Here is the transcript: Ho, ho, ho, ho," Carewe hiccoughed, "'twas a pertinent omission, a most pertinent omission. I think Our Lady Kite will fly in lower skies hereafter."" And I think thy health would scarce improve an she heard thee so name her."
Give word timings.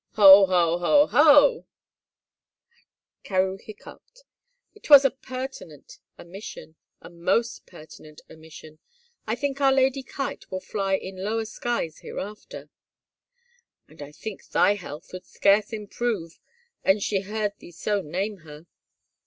Ho, 0.13 0.47
ho, 0.47 0.79
ho, 0.79 1.05
ho," 1.11 1.67
Carewe 3.23 3.61
hiccoughed, 3.61 4.21
"'twas 4.81 5.05
a 5.05 5.11
pertinent 5.11 5.99
omission, 6.17 6.75
a 7.03 7.07
most 7.11 7.67
pertinent 7.67 8.19
omission. 8.27 8.79
I 9.27 9.35
think 9.35 9.61
Our 9.61 9.71
Lady 9.71 10.01
Kite 10.01 10.49
will 10.49 10.59
fly 10.59 10.95
in 10.95 11.23
lower 11.23 11.45
skies 11.45 11.99
hereafter."" 11.99 12.71
And 13.89 14.01
I 14.01 14.11
think 14.11 14.47
thy 14.47 14.73
health 14.73 15.13
would 15.13 15.27
scarce 15.27 15.71
improve 15.71 16.39
an 16.83 16.99
she 16.99 17.21
heard 17.21 17.53
thee 17.59 17.69
so 17.71 18.01
name 18.01 18.37
her." 18.37 18.65